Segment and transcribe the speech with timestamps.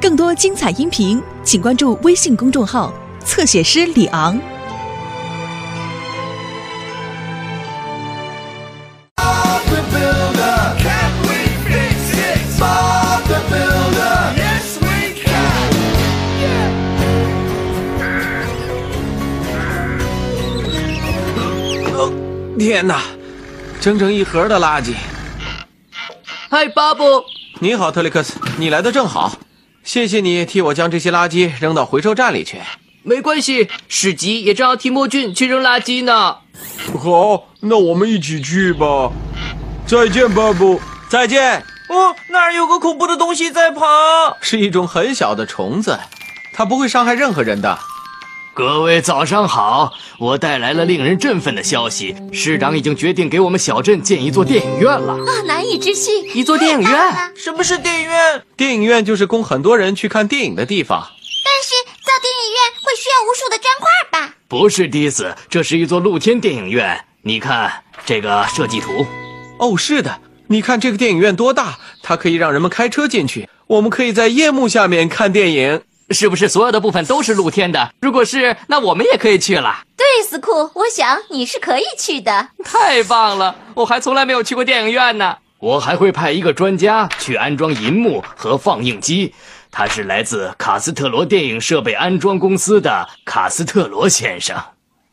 [0.00, 2.92] 更多精彩音频，请关注微信公众号
[3.24, 4.38] “侧写师李昂”。
[21.96, 22.12] 哦，
[22.58, 23.02] 天哪，
[23.80, 24.94] 整整一盒的垃圾！
[26.50, 27.02] 嗨，巴布。
[27.60, 29.32] 你好，特里克斯，你来的正好，
[29.84, 32.58] 谢谢你替我将这些垃圾扔到回收站里去。
[33.04, 36.38] 没关系，史吉也正要替莫俊去扔垃圾呢。
[37.00, 39.10] 好，那我们一起去吧。
[39.86, 40.80] 再见，巴布。
[41.08, 43.84] 再见，哦，那儿有个恐怖的东西在跑。
[44.40, 46.00] 是一种很小的虫子，
[46.52, 47.78] 它不会伤害任何人的。
[48.54, 55.14] 各位早上好，我带来了令人振奋的消息，市长已经决定给我们小镇建一座电影院了。
[55.14, 56.24] 啊，难以置信！
[56.36, 58.42] 一座电影院，什么是电影院？
[58.56, 61.04] 电影院就是供很多人去看电影的地方。
[61.44, 64.34] 但是造电影院会需要无数的砖块吧？
[64.46, 67.04] 不是迪斯，这是一座露天电影院。
[67.22, 69.04] 你看这个设计图，
[69.58, 75.82] 哦，是的，你看这个电影院多大，它可以让人们开车进去，我们可以在夜幕下面看电影。
[76.10, 77.92] 是不是所有的部分都是露天的？
[78.00, 79.84] 如果是，那我们也可以去了。
[79.96, 82.48] 对，斯库，我想你是可以去的。
[82.64, 83.56] 太棒了！
[83.74, 85.38] 我还从来没有去过电影院呢。
[85.60, 89.32] 我还会派一个专家去安装银幕和放映机，
[89.70, 94.62] 他是来自卡斯特罗电影设备安装公司的卡斯特罗先生。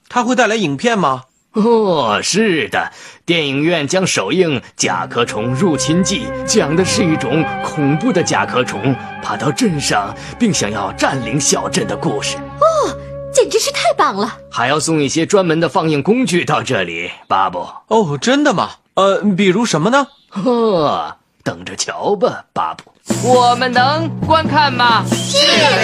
[0.09, 1.23] 他会带来影片吗？
[1.59, 2.91] 哦，是的，
[3.25, 12.37] 电影院将首映《甲壳虫入侵记》，讲的是一种恐怖的甲壳虫爬到镇上，并想要占领小镇的故事。
[12.37, 12.97] 哦
[13.33, 14.37] 简直是太棒了！
[14.49, 17.65] 还要送一些专门的放映工具到这里，巴布。
[17.87, 18.71] 哦，真的吗？
[18.95, 20.07] 呃，比如什么呢？
[20.29, 22.93] 呵，等着瞧吧，巴布。
[23.23, 25.05] 我们能观看吗？
[25.09, 25.37] 是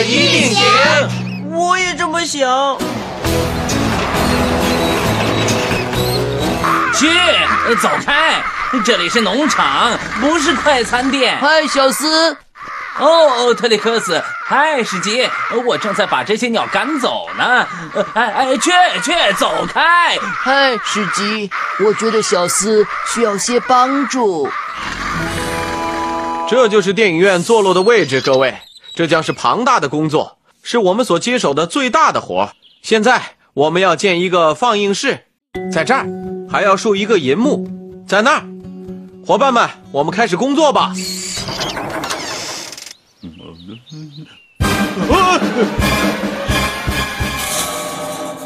[0.06, 0.66] 一定行。
[1.52, 2.78] 我也这么想。
[6.98, 7.08] 去，
[7.76, 8.42] 走开！
[8.84, 11.38] 这里是农场，不是快餐店。
[11.40, 12.36] 嗨，小斯。
[12.98, 15.30] 哦，特里克斯，嗨，史吉，
[15.64, 17.68] 我正在把这些鸟赶走呢。
[17.94, 18.72] 呃哎哎，去
[19.04, 20.18] 去，走开！
[20.18, 21.52] 嗨，史吉，
[21.86, 22.84] 我觉得小斯
[23.14, 24.50] 需要些帮助。
[26.50, 28.58] 这就是电影院坐落的位置，各位，
[28.96, 32.50] 这将是庞大的工作，是我们所接手的最大的活。
[32.82, 35.26] 现在我们要建一个放映室，
[35.72, 36.08] 在这儿，
[36.50, 37.68] 还要竖一个银幕，
[38.08, 38.44] 在那儿。
[39.26, 40.94] 伙伴们，我们开始工作吧。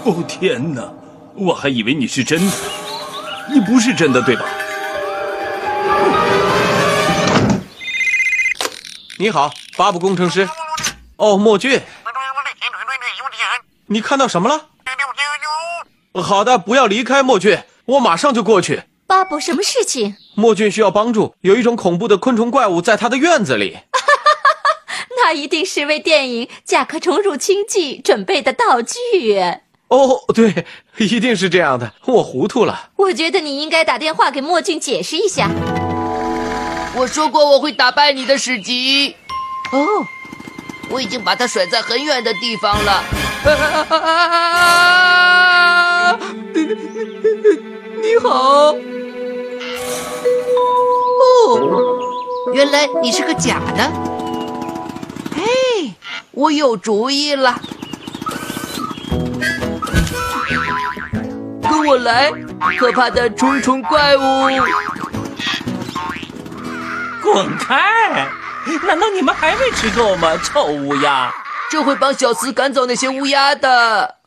[0.03, 0.91] 哦天哪，
[1.35, 2.51] 我还以为你是真的，
[3.53, 4.45] 你不是真的对吧？
[9.19, 10.49] 你好，巴布工程师。
[11.17, 11.79] 哦，墨俊，
[13.85, 14.65] 你看到什么了？
[16.23, 18.83] 好的，不要离开，墨俊，我马上就过去。
[19.07, 20.15] 巴布，什么事情？
[20.35, 23.79] 莫俊需要帮助，有一种恐怖的昆虫怪物在他的院子里。
[25.23, 29.37] 那一定是为电影《甲壳虫入侵记》准备的道具。
[29.89, 30.65] 哦，对，
[30.97, 32.91] 一定是这样的，我糊涂了。
[32.95, 35.49] 我觉得你应该打电话给莫俊解释一下。
[36.95, 39.15] 我说过我会打败你的，史吉。
[39.73, 40.05] 哦，
[40.89, 43.03] 我已经把他甩在很远的地方了。
[48.19, 48.73] 好。
[51.21, 51.59] 哦，
[52.53, 53.91] 原来你是个假的。
[55.35, 55.93] 嘿，
[56.31, 57.59] 我有主意了。
[61.61, 62.31] 跟我来，
[62.77, 64.21] 可怕的虫虫怪物！
[67.21, 68.27] 滚开！
[68.85, 70.37] 难道你们还没吃够吗？
[70.37, 71.33] 臭乌鸦！
[71.69, 74.17] 这会帮小斯赶走那些乌鸦的。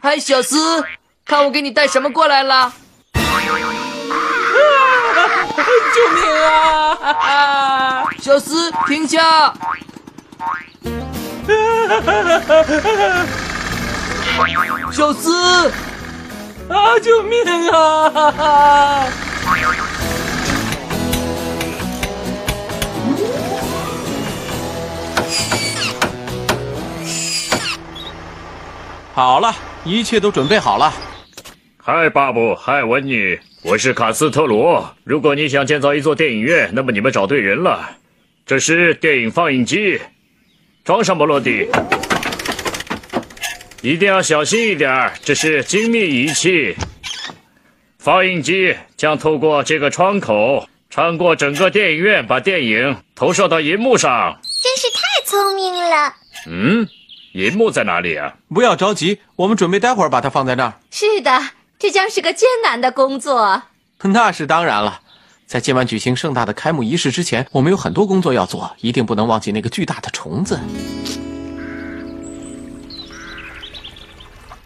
[0.00, 0.84] 嗨，小斯，
[1.26, 2.54] 看我给你带什么过来了？
[2.56, 2.72] 啊
[5.92, 8.04] 救命啊！
[8.20, 9.52] 小斯，停下！
[14.92, 15.68] 小斯，
[16.68, 16.96] 啊！
[17.02, 19.06] 救命啊！
[29.12, 29.52] 好了，
[29.84, 30.92] 一切都准备好了。
[31.76, 34.94] 嗨，巴布，嗨，文女，我是卡斯特罗。
[35.04, 37.96] 如果你想建造一座电影院，那么你们找对人了。
[38.44, 40.00] 这是电影放映机，
[40.84, 41.68] 装上吧，落地。
[43.80, 46.76] 一定要小心一点，这是精密仪器。
[47.98, 54.38] 放映机将透过这个窗口穿过整个电影院，把电影投射到银幕上。
[54.62, 56.14] 真是太聪明了。
[56.46, 56.88] 嗯，
[57.38, 58.34] 银幕在哪里啊？
[58.52, 60.80] 不要着急，我们准备待会儿把它放在那儿。
[60.90, 63.62] 是的，这将是个艰难的工作。
[64.02, 65.02] 那是当然了，
[65.46, 70.58] 在今晚举行盛大的开幕仪式之前，我们有很多工作要做，一定不能忘记那个巨大的虫子。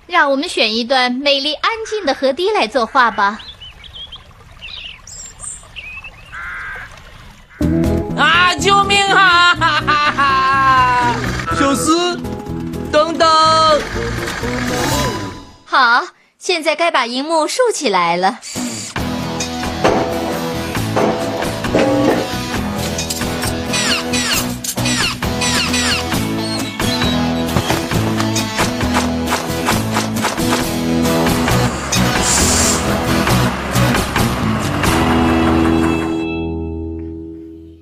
[0.06, 3.38] 让我们选一段美丽安静的河堤来作画吧。
[8.16, 8.54] 啊！
[8.56, 9.54] 救命啊！
[9.54, 11.16] 哈哈哈！
[11.58, 12.20] 小斯，
[12.92, 13.26] 等等！
[15.64, 16.04] 好，
[16.38, 18.38] 现在该把荧幕竖起来了。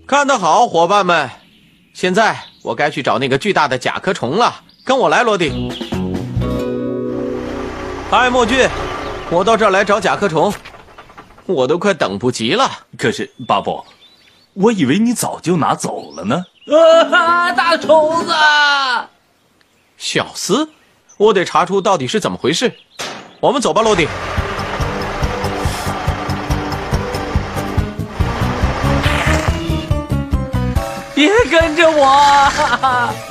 [0.07, 1.31] 看得好，伙伴们！
[1.93, 5.71] 现在我该去找那个巨大的甲壳虫了，跟我来，罗迪。
[8.11, 8.69] 嗨，莫俊，
[9.31, 10.53] 我到这儿来找甲壳虫，
[11.47, 12.69] 我都快等不及了。
[12.99, 13.85] 可是巴布，
[14.53, 16.45] 我以为你早就拿走了呢。
[17.13, 17.53] 啊！
[17.53, 18.35] 大虫子！
[19.97, 20.69] 小斯，
[21.19, 22.73] 我得查出到底是怎么回事。
[23.39, 24.09] 我们走吧，罗迪。
[31.15, 33.30] 别跟着我！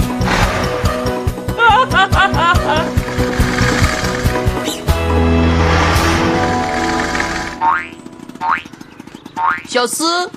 [9.70, 10.28] 小斯，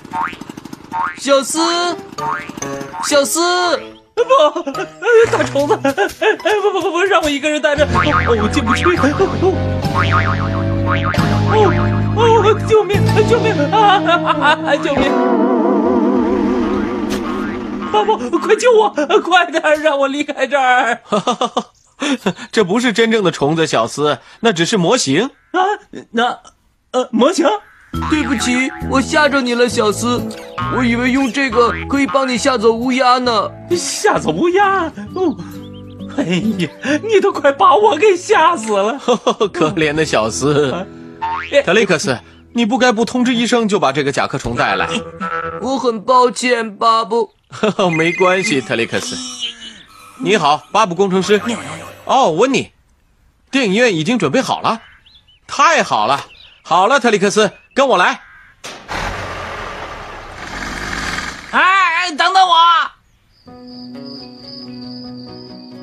[1.17, 1.59] 小斯，
[3.03, 3.41] 小斯，
[4.13, 4.21] 不，
[5.31, 5.75] 大虫子！
[5.75, 8.85] 不不不不，让我一个人待着，哦，我进不去。
[8.85, 8.93] 哦
[12.15, 13.01] 哦，救命！
[13.27, 13.55] 救命！
[13.71, 14.77] 啊！
[14.77, 15.11] 救命！
[17.91, 18.87] 巴布，快救我！
[19.21, 21.01] 快点让我离开这儿！
[22.53, 25.31] 这不是真正的虫子，小斯，那只是模型。
[25.53, 25.59] 啊，
[26.11, 26.39] 那
[26.91, 27.47] 呃，模型？
[28.09, 30.21] 对不起，我吓着你了，小斯。
[30.75, 33.49] 我以为用这个可以帮你吓走乌鸦呢。
[33.71, 34.85] 吓走乌鸦？
[35.13, 35.35] 哦，
[36.17, 36.23] 哎
[36.57, 36.69] 呀，
[37.03, 38.99] 你都快把我给吓死了！
[39.53, 40.85] 可怜的小斯，
[41.63, 42.17] 特雷克斯，
[42.53, 44.89] 你不该不通知医生就把这个甲壳虫带来。
[45.61, 47.31] 我很抱歉，巴布。
[47.49, 49.15] 呵 没关系，特雷克斯。
[50.19, 51.39] 你好，巴布工程师。
[52.05, 52.71] 哦，温妮，
[53.51, 54.81] 电影院已经准备好了。
[55.47, 56.25] 太好了，
[56.63, 58.19] 好了，特里克斯，跟我来。
[61.51, 62.53] 哎，等等我！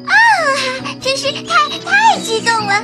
[0.06, 0.14] 啊，
[1.00, 2.82] 真是太太激动了！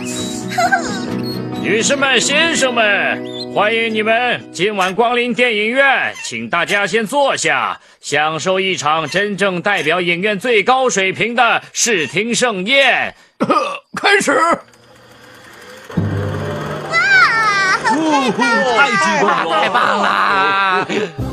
[1.62, 13.14] 女士们、先生们，欢迎你们今晚光临电影院，请大家先坐下，享受一场真正代表影院最高水平的视听盛宴。
[14.00, 14.32] 开始。
[18.10, 21.25] 太激动了，太棒了！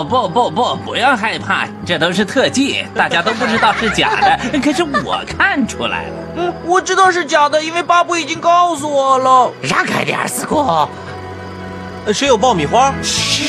[0.00, 6.14] 哦，不不不，不要害怕，这都是特技， 大家都不知道是假的，可是我看出来了。
[6.36, 9.52] 嗯， 我知道是假的，因为巴布已经告诉我了。
[9.62, 10.64] 让开点，斯库！
[12.06, 12.94] 呃谁有爆米花？
[13.02, 13.44] 嘘，